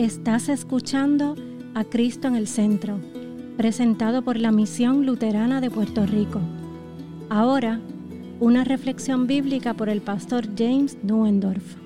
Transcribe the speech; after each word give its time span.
Estás 0.00 0.48
escuchando 0.48 1.36
a 1.74 1.84
Cristo 1.84 2.26
en 2.26 2.34
el 2.34 2.48
Centro, 2.48 2.98
presentado 3.58 4.22
por 4.22 4.38
la 4.38 4.50
Misión 4.50 5.04
Luterana 5.04 5.60
de 5.60 5.70
Puerto 5.70 6.06
Rico. 6.06 6.40
Ahora, 7.28 7.82
una 8.40 8.64
reflexión 8.64 9.26
bíblica 9.26 9.74
por 9.74 9.90
el 9.90 10.00
pastor 10.00 10.48
James 10.56 10.96
Nuendorf. 11.02 11.76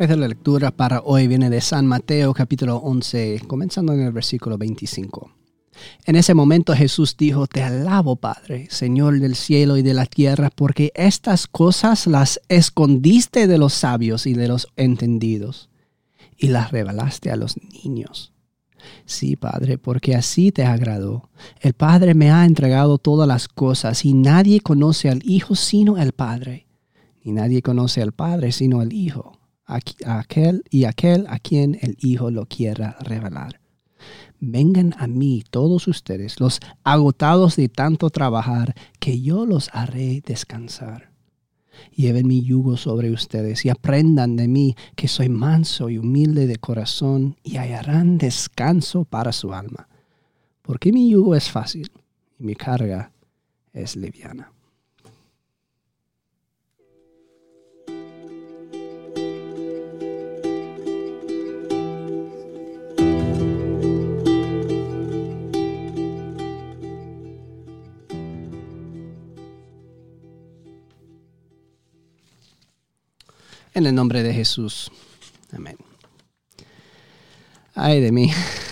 La 0.00 0.16
lectura 0.16 0.72
para 0.72 1.00
hoy 1.02 1.28
viene 1.28 1.48
de 1.48 1.60
San 1.60 1.86
Mateo 1.86 2.34
capítulo 2.34 2.78
11, 2.78 3.42
comenzando 3.46 3.92
en 3.92 4.00
el 4.00 4.10
versículo 4.10 4.58
25. 4.58 5.30
En 6.06 6.16
ese 6.16 6.34
momento 6.34 6.74
Jesús 6.74 7.16
dijo, 7.16 7.46
Te 7.46 7.62
alabo, 7.62 8.16
Padre, 8.16 8.66
Señor 8.68 9.20
del 9.20 9.36
cielo 9.36 9.76
y 9.76 9.82
de 9.82 9.94
la 9.94 10.06
tierra, 10.06 10.50
porque 10.52 10.90
estas 10.96 11.46
cosas 11.46 12.08
las 12.08 12.40
escondiste 12.48 13.46
de 13.46 13.58
los 13.58 13.74
sabios 13.74 14.26
y 14.26 14.32
de 14.32 14.48
los 14.48 14.66
entendidos 14.74 15.68
y 16.38 16.48
las 16.48 16.70
revelaste 16.70 17.30
a 17.30 17.36
los 17.36 17.56
niños. 17.84 18.32
Sí, 19.04 19.36
Padre, 19.36 19.76
porque 19.76 20.14
así 20.14 20.52
te 20.52 20.64
agradó. 20.64 21.30
El 21.60 21.74
Padre 21.74 22.14
me 22.14 22.30
ha 22.30 22.44
entregado 22.44 22.98
todas 22.98 23.26
las 23.26 23.48
cosas 23.48 24.04
y 24.04 24.14
nadie 24.14 24.60
conoce 24.60 25.10
al 25.10 25.20
Hijo 25.24 25.56
sino 25.56 25.98
el 25.98 26.12
Padre. 26.12 26.66
Ni 27.24 27.32
nadie 27.32 27.60
conoce 27.60 28.00
al 28.00 28.12
Padre 28.12 28.52
sino 28.52 28.80
el 28.80 28.92
Hijo, 28.92 29.38
aquel 29.66 30.62
y 30.70 30.84
aquel 30.84 31.26
a 31.28 31.38
quien 31.40 31.76
el 31.82 31.96
Hijo 32.00 32.30
lo 32.30 32.46
quiera 32.46 32.96
revelar. 33.00 33.60
Vengan 34.40 34.94
a 34.98 35.08
mí 35.08 35.42
todos 35.50 35.88
ustedes, 35.88 36.38
los 36.38 36.60
agotados 36.84 37.56
de 37.56 37.68
tanto 37.68 38.08
trabajar, 38.10 38.74
que 39.00 39.20
yo 39.20 39.44
los 39.44 39.68
haré 39.72 40.22
descansar. 40.24 41.10
Lleven 41.94 42.26
mi 42.26 42.42
yugo 42.42 42.76
sobre 42.76 43.10
ustedes 43.10 43.64
y 43.64 43.70
aprendan 43.70 44.36
de 44.36 44.48
mí 44.48 44.76
que 44.96 45.08
soy 45.08 45.28
manso 45.28 45.90
y 45.90 45.98
humilde 45.98 46.46
de 46.46 46.56
corazón 46.56 47.36
y 47.42 47.56
hallarán 47.56 48.18
descanso 48.18 49.04
para 49.04 49.32
su 49.32 49.52
alma. 49.52 49.88
Porque 50.62 50.92
mi 50.92 51.10
yugo 51.10 51.34
es 51.34 51.50
fácil 51.50 51.90
y 52.38 52.44
mi 52.44 52.54
carga 52.54 53.12
es 53.72 53.96
liviana. 53.96 54.52
En 73.78 73.86
el 73.86 73.94
nombre 73.94 74.24
de 74.24 74.34
Jesús. 74.34 74.90
Amén. 75.52 75.76
Ay 77.76 78.00
de 78.00 78.10
mí. 78.10 78.28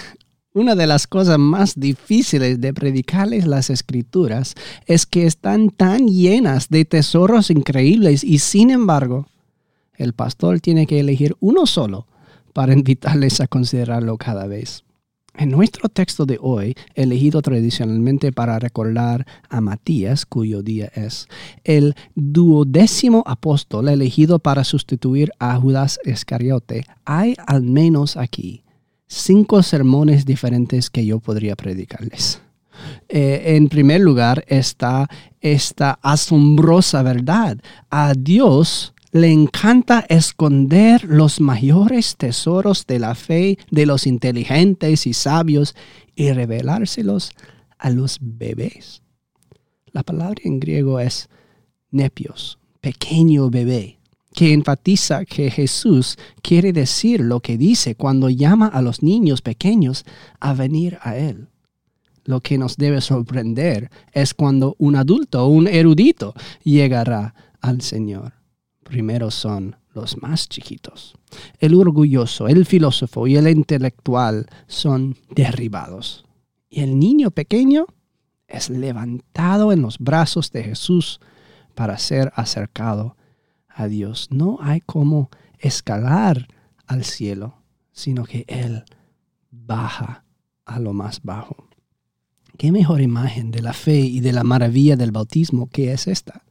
Una 0.53 0.75
de 0.75 0.89
las 0.89 1.07
cosas 1.07 1.39
más 1.39 1.79
difíciles 1.79 2.61
de 2.61 2.75
predicarles 2.75 3.47
las 3.47 3.71
escrituras 3.71 4.57
es 4.85 5.07
que 5.07 5.27
están 5.27 5.71
tan 5.71 6.09
llenas 6.09 6.71
de 6.71 6.85
tesoros 6.85 7.53
increíbles 7.53 8.25
y 8.25 8.41
sin 8.41 8.71
embargo 8.71 9.29
el 9.95 10.13
pastor 10.13 10.59
tiene 10.59 10.89
que 10.89 10.99
elegir 10.99 11.37
uno 11.39 11.67
solo 11.67 12.09
para 12.53 12.73
invitarles 12.73 13.41
a 13.41 13.47
considerarlo 13.47 14.19
cada 14.19 14.49
vez. 14.49 14.83
En 15.39 15.51
nuestro 15.51 15.91
texto 15.91 16.25
de 16.25 16.39
hoy, 16.41 16.75
elegido 16.95 17.43
tradicionalmente 17.43 18.33
para 18.33 18.59
recordar 18.59 19.27
a 19.51 19.61
Matías, 19.61 20.25
cuyo 20.25 20.63
día 20.63 20.91
es, 20.95 21.29
el 21.65 21.95
duodécimo 22.15 23.23
apóstol 23.27 23.89
elegido 23.89 24.39
para 24.39 24.65
sustituir 24.65 25.31
a 25.39 25.55
Judas 25.57 26.01
Iscariote, 26.07 26.87
hay 27.05 27.35
al 27.47 27.63
menos 27.63 28.17
aquí 28.17 28.65
cinco 29.09 29.63
sermones 29.63 30.25
diferentes 30.25 30.89
que 30.89 31.05
yo 31.05 31.21
podría 31.21 31.55
predicarles. 31.55 32.41
Eh, 33.09 33.57
en 33.57 33.69
primer 33.69 34.01
lugar 34.01 34.45
está 34.49 35.09
esta 35.41 35.99
asombrosa 36.03 37.03
verdad. 37.03 37.59
A 37.91 38.15
Dios 38.15 38.95
le 39.13 39.31
encanta 39.31 40.05
esconder 40.09 41.05
los 41.05 41.41
mayores 41.41 42.17
tesoros 42.17 42.87
de 42.87 42.99
la 42.99 43.15
fe 43.15 43.59
de 43.71 43.87
los 43.87 44.07
inteligentes 44.07 45.07
y 45.07 45.15
sabios 45.15 45.75
y 46.15 46.33
revelárselos 46.33 47.31
a 47.79 47.91
los 47.91 48.19
bebés. 48.21 49.03
La 49.93 50.03
palabra 50.03 50.41
en 50.45 50.61
griego 50.61 51.01
es 51.01 51.29
nepios, 51.91 52.59
pequeño 52.81 53.49
bebé, 53.49 53.99
que 54.35 54.53
enfatiza 54.53 55.25
que 55.25 55.51
Jesús 55.51 56.19
quiere 56.43 56.73
decir 56.73 57.21
lo 57.21 57.41
que 57.41 57.57
dice 57.57 57.95
cuando 57.95 58.29
llama 58.29 58.67
a 58.67 58.83
los 58.83 59.03
niños 59.03 59.41
pequeños 59.41 60.05
a 60.41 60.53
venir 60.53 60.99
a 61.01 61.17
Él. 61.17 61.49
Lo 62.25 62.41
que 62.41 62.59
nos 62.59 62.77
debe 62.77 63.01
sorprender 63.01 63.89
es 64.13 64.35
cuando 64.35 64.75
un 64.79 64.97
adulto 64.97 65.47
un 65.47 65.69
erudito 65.69 66.35
llegará 66.65 67.35
al 67.61 67.81
Señor 67.83 68.37
primero 68.87 69.31
son 69.31 69.77
los 69.95 70.21
más 70.23 70.49
chiquitos. 70.49 71.15
El 71.59 71.75
orgulloso, 71.75 72.49
el 72.49 72.65
filósofo 72.67 73.27
y 73.27 73.37
el 73.37 73.49
intelectual 73.49 74.47
son 74.67 75.17
derribados. 75.35 76.25
Y 76.69 76.81
el 76.81 76.99
niño 76.99 77.31
pequeño 77.31 77.87
es 78.47 78.71
levantado 78.71 79.73
en 79.73 79.83
los 79.83 79.99
brazos 79.99 80.53
de 80.53 80.63
Jesús 80.63 81.21
para 81.75 81.99
ser 81.99 82.33
acercado 82.37 83.17
a 83.69 83.89
Dios. 83.89 84.29
No 84.31 84.59
hay 84.61 84.81
como 84.81 85.31
escalar 85.59 86.49
al 86.87 87.05
cielo, 87.05 87.63
sino 87.93 88.25
que 88.25 88.45
Él 88.47 88.85
baja 89.51 90.25
a 90.65 90.79
lo 90.79 90.93
más 90.93 91.23
bajo. 91.23 91.69
¿Qué 92.57 92.73
mejor 92.73 93.01
imagen 93.01 93.51
de 93.51 93.61
la 93.61 93.73
fe 93.73 93.99
y 93.99 94.21
de 94.21 94.33
la 94.33 94.45
maravilla 94.45 94.97
del 94.97 95.13
bautismo 95.13 95.69
que 95.69 95.93
es 95.93 96.07
esta? 96.07 96.43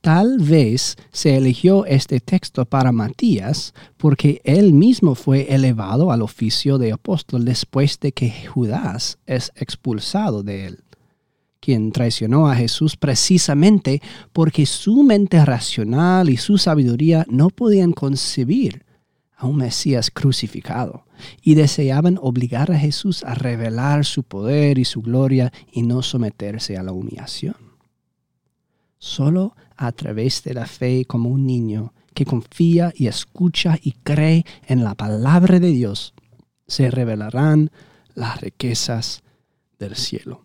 Tal 0.00 0.38
vez 0.38 0.96
se 1.10 1.36
eligió 1.36 1.84
este 1.84 2.20
texto 2.20 2.64
para 2.64 2.92
Matías 2.92 3.74
porque 3.96 4.40
él 4.44 4.72
mismo 4.72 5.14
fue 5.14 5.52
elevado 5.52 6.12
al 6.12 6.22
oficio 6.22 6.78
de 6.78 6.92
apóstol 6.92 7.44
después 7.44 7.98
de 7.98 8.12
que 8.12 8.32
Judas 8.46 9.18
es 9.26 9.52
expulsado 9.56 10.44
de 10.44 10.66
él, 10.66 10.84
quien 11.60 11.90
traicionó 11.90 12.48
a 12.48 12.54
Jesús 12.54 12.96
precisamente 12.96 14.00
porque 14.32 14.66
su 14.66 15.02
mente 15.02 15.44
racional 15.44 16.30
y 16.30 16.36
su 16.36 16.58
sabiduría 16.58 17.26
no 17.28 17.50
podían 17.50 17.92
concebir 17.92 18.84
a 19.36 19.46
un 19.46 19.56
Mesías 19.56 20.10
crucificado 20.12 21.04
y 21.42 21.54
deseaban 21.54 22.18
obligar 22.20 22.70
a 22.70 22.78
Jesús 22.78 23.24
a 23.24 23.34
revelar 23.34 24.04
su 24.04 24.22
poder 24.22 24.78
y 24.78 24.84
su 24.84 25.02
gloria 25.02 25.52
y 25.72 25.82
no 25.82 26.02
someterse 26.02 26.76
a 26.76 26.84
la 26.84 26.92
humillación. 26.92 27.56
Solo 28.98 29.54
a 29.78 29.92
través 29.92 30.42
de 30.42 30.52
la 30.52 30.66
fe 30.66 31.06
como 31.06 31.30
un 31.30 31.46
niño 31.46 31.94
que 32.12 32.26
confía 32.26 32.92
y 32.96 33.06
escucha 33.06 33.78
y 33.80 33.92
cree 33.92 34.44
en 34.66 34.82
la 34.84 34.94
palabra 34.94 35.60
de 35.60 35.68
Dios, 35.68 36.14
se 36.66 36.90
revelarán 36.90 37.70
las 38.14 38.40
riquezas 38.40 39.22
del 39.78 39.94
cielo. 39.94 40.44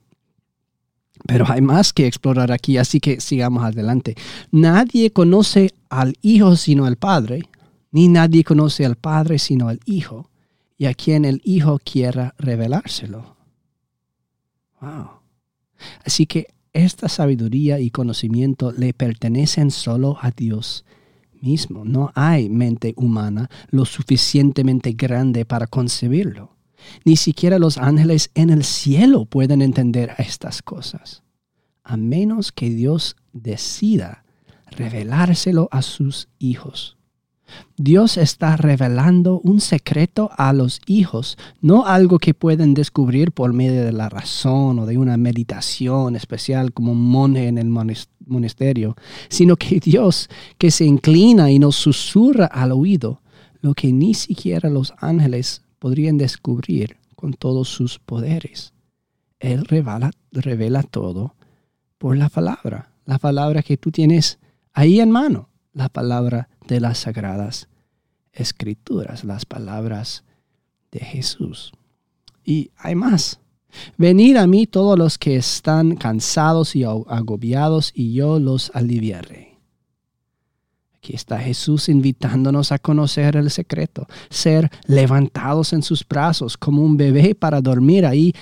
Pero 1.26 1.46
hay 1.50 1.62
más 1.62 1.92
que 1.92 2.06
explorar 2.06 2.52
aquí, 2.52 2.78
así 2.78 3.00
que 3.00 3.20
sigamos 3.20 3.64
adelante. 3.64 4.16
Nadie 4.52 5.12
conoce 5.12 5.74
al 5.90 6.16
Hijo 6.22 6.56
sino 6.56 6.86
al 6.86 6.98
Padre, 6.98 7.44
ni 7.92 8.08
nadie 8.08 8.44
conoce 8.44 8.86
al 8.86 8.96
Padre 8.96 9.40
sino 9.40 9.68
al 9.68 9.80
Hijo, 9.86 10.30
y 10.78 10.86
a 10.86 10.94
quien 10.94 11.26
el 11.26 11.42
Hijo 11.44 11.80
quiera 11.84 12.36
revelárselo. 12.38 13.36
Wow. 14.82 15.10
Así 16.06 16.26
que 16.26 16.48
esta 16.74 17.08
sabiduría 17.08 17.80
y 17.80 17.92
conocimiento 17.92 18.72
le 18.72 18.94
pertenecen 18.94 19.72
solo 19.72 20.18
a 20.22 20.32
Dios 20.32 20.86
mismo. 21.40 21.86
No 21.86 22.12
hay 22.16 22.50
mente 22.50 22.94
humana 22.98 23.50
lo 23.70 23.86
suficientemente 23.86 24.94
grande 24.94 25.46
para 25.46 25.68
concebirlo. 25.68 26.56
Ni 27.06 27.16
siquiera 27.16 27.60
los 27.60 27.78
ángeles 27.78 28.32
en 28.34 28.50
el 28.50 28.64
cielo 28.64 29.26
pueden 29.26 29.62
entender 29.62 30.14
estas 30.18 30.62
cosas, 30.62 31.24
a 31.84 31.96
menos 31.96 32.52
que 32.52 32.70
Dios 32.70 33.16
decida 33.32 34.26
revelárselo 34.72 35.70
a 35.72 35.82
sus 35.82 36.28
hijos. 36.40 36.98
Dios 37.78 38.18
está 38.18 38.58
revelando 38.58 39.40
un 39.44 39.60
secreto 39.60 40.30
a 40.38 40.54
los 40.54 40.82
hijos, 40.86 41.38
no 41.62 41.86
algo 41.86 42.20
que 42.20 42.34
pueden 42.34 42.74
descubrir 42.74 43.32
por 43.32 43.54
medio 43.54 43.84
de 43.84 43.92
la 43.92 44.10
razón 44.10 44.80
o 44.80 44.86
de 44.86 44.98
una 44.98 45.18
meditación 45.18 46.16
especial 46.16 46.74
como 46.74 46.92
un 46.92 47.02
monje 47.02 47.48
en 47.48 47.58
el 47.58 47.70
monasterio, 47.70 48.96
sino 49.30 49.56
que 49.56 49.80
Dios 49.80 50.30
que 50.58 50.72
se 50.72 50.86
inclina 50.86 51.52
y 51.52 51.60
nos 51.60 51.76
susurra 51.76 52.46
al 52.46 52.72
oído 52.72 53.22
lo 53.62 53.74
que 53.74 53.92
ni 53.92 54.14
siquiera 54.14 54.70
los 54.70 54.94
ángeles 55.00 55.64
podrían 55.80 56.18
descubrir 56.18 56.98
con 57.16 57.34
todos 57.34 57.70
sus 57.70 58.00
poderes. 58.00 58.74
Él 59.40 59.66
revela, 59.66 60.12
revela 60.32 60.84
todo 60.84 61.36
por 61.98 62.18
la 62.18 62.30
palabra, 62.30 62.92
la 63.06 63.18
palabra 63.18 63.64
que 63.64 63.78
tú 63.78 63.92
tienes 63.92 64.40
ahí 64.74 65.00
en 65.00 65.12
mano, 65.12 65.50
la 65.74 65.90
palabra 65.90 66.50
de 66.68 66.80
las 66.80 67.00
sagradas 67.00 67.68
escrituras, 68.32 69.24
las 69.24 69.46
palabras 69.46 70.24
de 70.92 71.00
Jesús. 71.00 71.72
Y 72.44 72.72
hay 72.78 72.96
más. 72.96 73.40
Venid 73.98 74.38
a 74.38 74.48
mí 74.48 74.68
todos 74.68 74.98
los 74.98 75.18
que 75.18 75.36
están 75.36 75.96
cansados 75.96 76.76
y 76.76 76.84
agobiados, 76.84 77.92
y 77.96 78.14
yo 78.14 78.40
los 78.40 78.72
aliviaré. 78.74 79.53
Aquí 81.04 81.16
está 81.18 81.38
Jesús 81.38 81.90
invitándonos 81.90 82.72
a 82.72 82.80
conocer 82.80 83.36
el 83.36 83.52
secreto, 83.52 84.08
ser 84.30 84.72
levantados 84.88 85.74
en 85.74 85.84
sus 85.84 86.08
brazos 86.08 86.56
como 86.56 86.82
un 86.82 86.96
bebé 86.96 87.36
para 87.36 87.60
dormir 87.60 88.06
ahí 88.06 88.34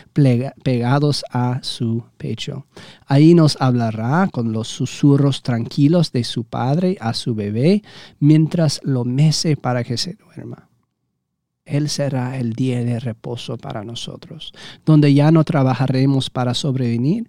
pegados 0.62 1.26
a 1.32 1.58
su 1.64 2.04
pecho. 2.20 2.68
Ahí 3.08 3.34
nos 3.34 3.60
hablará 3.60 4.30
con 4.32 4.52
los 4.52 4.68
susurros 4.68 5.42
tranquilos 5.42 6.12
de 6.12 6.24
su 6.24 6.44
padre 6.44 6.98
a 7.02 7.16
su 7.16 7.34
bebé 7.34 7.82
mientras 8.20 8.80
lo 8.84 9.06
mece 9.06 9.58
para 9.58 9.84
que 9.84 9.98
se 9.98 10.14
duerma. 10.14 10.70
Él 11.66 11.90
será 11.90 12.38
el 12.38 12.54
día 12.54 12.84
de 12.84 13.00
reposo 13.00 13.58
para 13.58 13.84
nosotros, 13.84 14.54
donde 14.86 15.16
ya 15.16 15.32
no 15.32 15.44
trabajaremos 15.46 16.30
para 16.30 16.54
sobrevivir, 16.54 17.28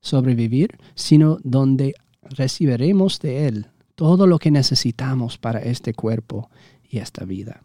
sobrevivir, 0.00 0.78
sino 0.94 1.38
donde 1.42 1.96
recibiremos 2.22 3.18
de 3.18 3.48
Él 3.48 3.66
todo 3.94 4.26
lo 4.26 4.38
que 4.38 4.50
necesitamos 4.50 5.38
para 5.38 5.60
este 5.60 5.94
cuerpo 5.94 6.50
y 6.88 6.98
esta 6.98 7.24
vida. 7.24 7.62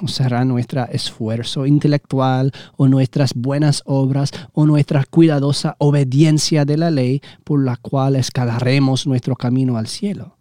No 0.00 0.06
será 0.06 0.44
nuestro 0.44 0.84
esfuerzo 0.84 1.66
intelectual 1.66 2.52
o 2.76 2.86
nuestras 2.86 3.34
buenas 3.34 3.82
obras 3.84 4.30
o 4.52 4.64
nuestra 4.64 5.04
cuidadosa 5.04 5.74
obediencia 5.78 6.64
de 6.64 6.76
la 6.76 6.90
ley 6.90 7.20
por 7.42 7.64
la 7.64 7.76
cual 7.76 8.14
escalaremos 8.14 9.06
nuestro 9.06 9.34
camino 9.34 9.76
al 9.76 9.88
cielo. 9.88 10.36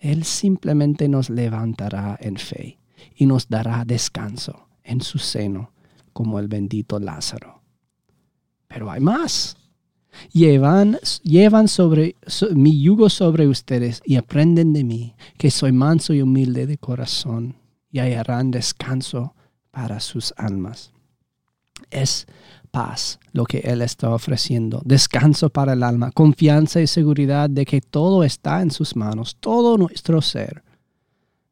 Él 0.00 0.24
simplemente 0.24 1.08
nos 1.08 1.30
levantará 1.30 2.18
en 2.20 2.36
fe 2.36 2.78
y 3.14 3.26
nos 3.26 3.48
dará 3.48 3.84
descanso 3.84 4.66
en 4.82 5.00
su 5.00 5.18
seno 5.18 5.70
como 6.12 6.40
el 6.40 6.48
bendito 6.48 6.98
Lázaro. 6.98 7.62
Pero 8.66 8.90
hay 8.90 9.00
más. 9.00 9.56
Llevan, 10.32 10.98
llevan 11.22 11.68
sobre 11.68 12.16
mi 12.54 12.80
yugo 12.80 13.08
sobre 13.08 13.48
ustedes 13.48 14.02
y 14.04 14.16
aprenden 14.16 14.72
de 14.72 14.84
mí, 14.84 15.14
que 15.38 15.50
soy 15.50 15.72
manso 15.72 16.12
y 16.14 16.22
humilde 16.22 16.66
de 16.66 16.78
corazón, 16.78 17.56
y 17.90 17.98
hallarán 17.98 18.50
descanso 18.50 19.34
para 19.70 20.00
sus 20.00 20.32
almas. 20.36 20.92
Es 21.90 22.26
paz 22.70 23.20
lo 23.32 23.44
que 23.44 23.58
Él 23.58 23.82
está 23.82 24.10
ofreciendo, 24.10 24.82
descanso 24.84 25.50
para 25.50 25.74
el 25.74 25.82
alma, 25.82 26.10
confianza 26.10 26.80
y 26.80 26.86
seguridad 26.86 27.48
de 27.48 27.64
que 27.64 27.80
todo 27.80 28.24
está 28.24 28.62
en 28.62 28.70
sus 28.70 28.96
manos, 28.96 29.36
todo 29.38 29.78
nuestro 29.78 30.20
ser. 30.22 30.62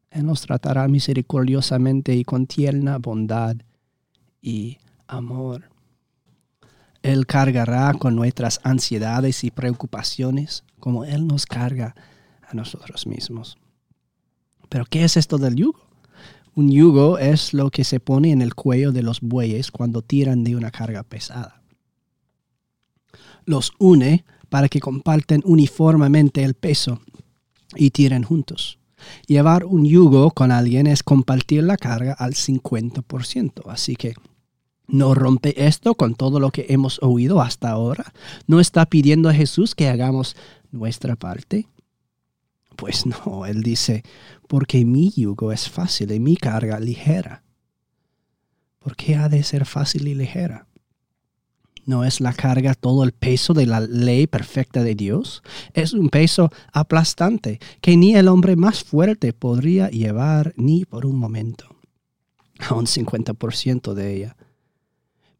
Él 0.09 0.25
nos 0.25 0.41
tratará 0.41 0.87
misericordiosamente 0.87 2.13
y 2.13 2.23
con 2.25 2.45
tierna 2.45 2.97
bondad 2.97 3.55
y 4.41 4.77
amor. 5.07 5.70
Él 7.03 7.25
cargará 7.25 7.93
con 7.93 8.15
nuestras 8.15 8.59
ansiedades 8.63 9.43
y 9.43 9.51
preocupaciones 9.51 10.63
como 10.79 11.05
Él 11.05 11.27
nos 11.27 11.45
carga 11.45 11.95
a 12.47 12.53
nosotros 12.53 13.07
mismos. 13.07 13.57
Pero 14.69 14.85
¿qué 14.85 15.03
es 15.03 15.17
esto 15.17 15.37
del 15.37 15.55
yugo? 15.55 15.87
Un 16.53 16.69
yugo 16.69 17.17
es 17.17 17.53
lo 17.53 17.69
que 17.69 17.83
se 17.83 17.99
pone 17.99 18.31
en 18.31 18.41
el 18.41 18.55
cuello 18.55 18.91
de 18.91 19.03
los 19.03 19.21
bueyes 19.21 19.71
cuando 19.71 20.01
tiran 20.01 20.43
de 20.43 20.55
una 20.55 20.69
carga 20.69 21.03
pesada. 21.03 21.61
Los 23.45 23.71
une 23.79 24.25
para 24.49 24.67
que 24.67 24.79
comparten 24.79 25.41
uniformemente 25.45 26.43
el 26.43 26.53
peso 26.53 27.01
y 27.75 27.91
tiren 27.91 28.23
juntos. 28.23 28.79
Llevar 29.27 29.65
un 29.65 29.85
yugo 29.85 30.31
con 30.31 30.51
alguien 30.51 30.87
es 30.87 31.03
compartir 31.03 31.63
la 31.63 31.77
carga 31.77 32.13
al 32.13 32.33
50%, 32.33 33.63
así 33.67 33.95
que 33.95 34.13
¿No 34.91 35.13
rompe 35.13 35.67
esto 35.67 35.95
con 35.95 36.15
todo 36.15 36.41
lo 36.41 36.51
que 36.51 36.65
hemos 36.67 37.01
oído 37.01 37.41
hasta 37.41 37.69
ahora? 37.69 38.11
¿No 38.45 38.59
está 38.59 38.85
pidiendo 38.85 39.29
a 39.29 39.33
Jesús 39.33 39.73
que 39.73 39.87
hagamos 39.87 40.35
nuestra 40.69 41.15
parte? 41.15 41.67
Pues 42.75 43.05
no, 43.05 43.45
Él 43.45 43.63
dice, 43.63 44.03
porque 44.49 44.83
mi 44.83 45.09
yugo 45.15 45.53
es 45.53 45.69
fácil 45.69 46.11
y 46.11 46.19
mi 46.19 46.35
carga 46.35 46.77
ligera. 46.77 47.41
¿Por 48.79 48.97
qué 48.97 49.15
ha 49.15 49.29
de 49.29 49.43
ser 49.43 49.65
fácil 49.65 50.09
y 50.09 50.13
ligera? 50.13 50.67
¿No 51.85 52.03
es 52.03 52.19
la 52.19 52.33
carga 52.33 52.73
todo 52.73 53.05
el 53.05 53.13
peso 53.13 53.53
de 53.53 53.67
la 53.67 53.79
ley 53.79 54.27
perfecta 54.27 54.83
de 54.83 54.95
Dios? 54.95 55.41
Es 55.73 55.93
un 55.93 56.09
peso 56.09 56.51
aplastante 56.73 57.59
que 57.79 57.95
ni 57.95 58.15
el 58.15 58.27
hombre 58.27 58.57
más 58.57 58.83
fuerte 58.83 59.31
podría 59.31 59.89
llevar 59.89 60.53
ni 60.57 60.83
por 60.83 61.05
un 61.05 61.15
momento, 61.15 61.77
a 62.59 62.73
un 62.73 62.87
50% 62.87 63.93
de 63.93 64.15
ella. 64.15 64.35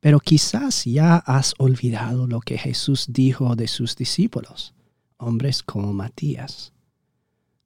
Pero 0.01 0.19
quizás 0.19 0.83
ya 0.83 1.15
has 1.15 1.53
olvidado 1.59 2.27
lo 2.27 2.41
que 2.41 2.57
Jesús 2.57 3.05
dijo 3.07 3.55
de 3.55 3.67
sus 3.67 3.95
discípulos, 3.95 4.73
hombres 5.17 5.61
como 5.61 5.93
Matías. 5.93 6.73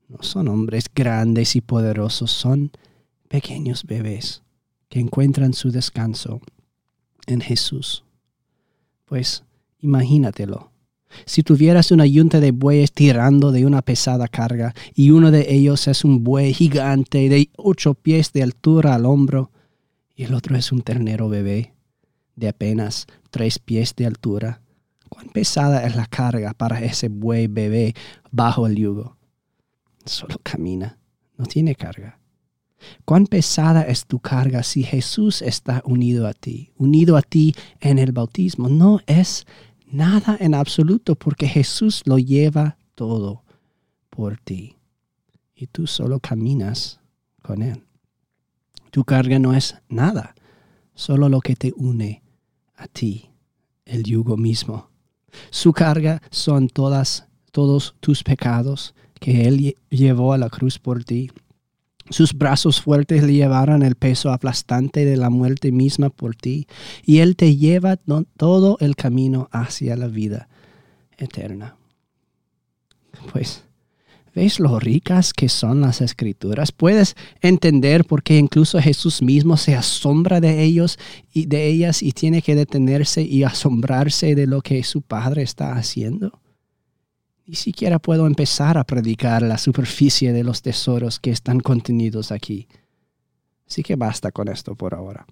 No 0.10 0.22
son 0.22 0.50
hombres 0.50 0.86
grandes 0.94 1.56
y 1.56 1.62
poderosos, 1.62 2.32
son 2.32 2.72
pequeños 3.30 3.86
bebés 3.86 4.44
que 4.90 5.00
encuentran 5.00 5.54
su 5.54 5.72
descanso 5.72 6.42
en 7.26 7.40
Jesús. 7.40 8.04
Pues 9.06 9.44
imagínatelo. 9.80 10.72
Si 11.26 11.42
tuvieras 11.42 11.92
una 11.92 12.06
yunta 12.06 12.42
de 12.42 12.52
bueyes 12.52 12.92
tirando 12.92 13.54
de 13.54 13.66
una 13.66 13.82
pesada 13.82 14.28
carga 14.28 14.76
y 14.94 15.12
uno 15.12 15.32
de 15.32 15.54
ellos 15.54 15.88
es 15.88 16.04
un 16.04 16.24
buey 16.24 16.54
gigante 16.54 17.30
de 17.30 17.50
ocho 17.56 17.94
pies 17.94 18.34
de 18.34 18.44
altura 18.44 18.96
al 18.96 19.06
hombro 19.06 19.52
y 20.16 20.24
el 20.24 20.34
otro 20.34 20.58
es 20.58 20.74
un 20.74 20.82
ternero 20.82 21.30
bebé, 21.30 21.75
de 22.36 22.50
apenas 22.50 23.08
tres 23.30 23.60
pies 23.60 23.96
de 23.96 24.06
altura. 24.06 24.62
¿Cuán 25.10 25.30
pesada 25.30 25.86
es 25.86 25.96
la 25.96 26.06
carga 26.06 26.54
para 26.54 26.82
ese 26.82 27.10
buey 27.10 27.48
bebé 27.48 27.94
bajo 28.32 28.68
el 28.68 28.76
yugo? 28.76 29.18
Solo 30.06 30.38
camina, 30.44 30.98
no 31.38 31.46
tiene 31.46 31.76
carga. 31.76 32.20
¿Cuán 33.06 33.26
pesada 33.26 33.84
es 33.84 34.06
tu 34.06 34.20
carga 34.20 34.62
si 34.64 34.84
Jesús 34.84 35.42
está 35.42 35.82
unido 35.86 36.28
a 36.28 36.34
ti, 36.34 36.72
unido 36.78 37.18
a 37.18 37.22
ti 37.22 37.56
en 37.80 37.98
el 37.98 38.12
bautismo? 38.12 38.70
No 38.70 39.00
es 39.08 39.46
nada 39.88 40.38
en 40.40 40.54
absoluto 40.54 41.16
porque 41.16 41.48
Jesús 41.48 42.02
lo 42.06 42.18
lleva 42.18 42.78
todo 42.94 43.44
por 44.10 44.38
ti 44.38 44.78
y 45.56 45.68
tú 45.68 45.88
solo 45.88 46.20
caminas 46.20 47.00
con 47.42 47.62
Él. 47.62 47.86
Tu 48.92 49.04
carga 49.04 49.40
no 49.40 49.54
es 49.54 49.76
nada, 49.90 50.36
solo 50.94 51.30
lo 51.30 51.40
que 51.40 51.56
te 51.56 51.74
une 51.76 52.25
a 52.76 52.88
ti 52.88 53.30
el 53.86 54.04
yugo 54.04 54.38
mismo. 54.38 54.90
Su 55.50 55.74
carga 55.74 56.22
son 56.32 56.70
todas, 56.70 57.28
todos 57.52 57.96
tus 58.00 58.24
pecados 58.24 58.96
que 59.20 59.48
Él 59.48 59.76
llevó 59.90 60.34
a 60.34 60.38
la 60.38 60.50
cruz 60.50 60.80
por 60.80 61.04
ti. 61.04 61.32
Sus 62.10 62.34
brazos 62.34 62.82
fuertes 62.82 63.24
le 63.24 63.34
llevaron 63.34 63.82
el 63.82 63.96
peso 63.96 64.32
aplastante 64.32 65.06
de 65.06 65.18
la 65.18 65.30
muerte 65.30 65.72
misma 65.72 66.10
por 66.10 66.36
ti, 66.36 66.68
y 67.04 67.18
Él 67.20 67.36
te 67.36 67.56
lleva 67.58 67.98
todo 68.38 68.78
el 68.80 68.96
camino 68.96 69.50
hacia 69.52 69.96
la 69.96 70.08
vida 70.08 70.48
eterna. 71.18 71.76
Pues 73.32 73.65
¿Ves 74.36 74.60
lo 74.60 74.82
ricas 74.82 75.32
que 75.32 75.48
son 75.48 75.80
las 75.80 76.02
escrituras? 76.02 76.74
Puedes 76.74 77.16
entender 77.40 78.04
por 78.04 78.22
qué 78.22 78.38
incluso 78.38 78.82
Jesús 78.82 79.22
mismo 79.22 79.56
se 79.56 79.76
asombra 79.76 80.42
de 80.42 80.62
ellos 80.62 81.00
y 81.34 81.46
de 81.46 81.68
ellas 81.68 82.04
y 82.04 82.12
tiene 82.12 82.42
que 82.42 82.54
detenerse 82.54 83.22
y 83.22 83.44
asombrarse 83.44 84.36
de 84.36 84.46
lo 84.46 84.62
que 84.62 84.84
su 84.84 85.02
Padre 85.02 85.44
está 85.44 85.78
haciendo. 85.78 86.42
Ni 87.46 87.56
siquiera 87.56 87.98
puedo 87.98 88.28
empezar 88.28 88.78
a 88.78 88.84
predicar 88.84 89.42
la 89.42 89.58
superficie 89.58 90.34
de 90.34 90.44
los 90.44 90.62
tesoros 90.62 91.18
que 91.22 91.32
están 91.32 91.62
contenidos 91.62 92.34
aquí. 92.34 92.68
Así 93.66 93.84
que 93.84 93.96
basta 93.96 94.34
con 94.34 94.50
esto 94.50 94.76
por 94.76 94.96
ahora. 94.96 95.26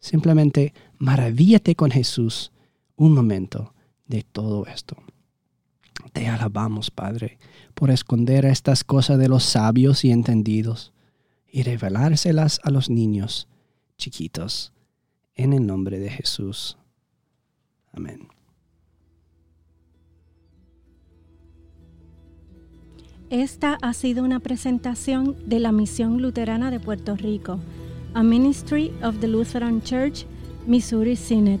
Simplemente 0.00 0.74
maravíllate 0.98 1.76
con 1.76 1.92
Jesús 1.92 2.50
un 2.96 3.14
momento 3.14 3.74
de 4.08 4.24
todo 4.24 4.66
esto. 4.66 4.96
Te 6.12 6.28
alabamos, 6.28 6.90
Padre, 6.90 7.38
por 7.74 7.90
esconder 7.90 8.44
estas 8.44 8.84
cosas 8.84 9.18
de 9.18 9.28
los 9.28 9.44
sabios 9.44 10.04
y 10.04 10.10
entendidos 10.10 10.92
y 11.50 11.62
revelárselas 11.62 12.60
a 12.64 12.70
los 12.70 12.90
niños 12.90 13.48
chiquitos. 13.96 14.72
En 15.34 15.52
el 15.52 15.66
nombre 15.66 15.98
de 15.98 16.10
Jesús. 16.10 16.78
Amén. 17.92 18.28
Esta 23.30 23.78
ha 23.82 23.92
sido 23.92 24.24
una 24.24 24.40
presentación 24.40 25.36
de 25.46 25.60
la 25.60 25.70
Misión 25.70 26.22
Luterana 26.22 26.70
de 26.70 26.80
Puerto 26.80 27.14
Rico, 27.14 27.60
a 28.14 28.22
Ministry 28.22 28.90
of 29.02 29.20
the 29.20 29.28
Lutheran 29.28 29.82
Church, 29.82 30.24
Missouri 30.66 31.14
Synod. 31.14 31.60